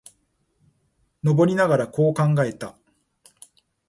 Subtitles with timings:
[1.21, 2.75] 登りながら、こう考えた。